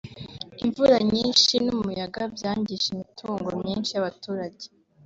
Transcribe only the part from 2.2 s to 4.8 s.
byangije imitungo myinshi y’abaturage